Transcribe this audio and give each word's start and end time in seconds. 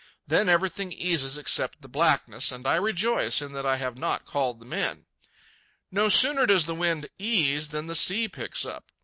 Then 0.25 0.49
everything 0.49 0.91
eases 0.91 1.37
except 1.37 1.83
the 1.83 1.87
blackness, 1.87 2.51
and 2.51 2.65
I 2.65 2.75
rejoice 2.77 3.39
in 3.39 3.53
that 3.53 3.67
I 3.67 3.77
have 3.77 3.99
not 3.99 4.25
called 4.25 4.59
the 4.59 4.65
men. 4.65 5.05
No 5.91 6.09
sooner 6.09 6.47
does 6.47 6.65
the 6.65 6.73
wind 6.73 7.07
ease 7.19 7.67
than 7.67 7.85
the 7.85 7.93
sea 7.93 8.27
picks 8.27 8.65
up. 8.65 8.91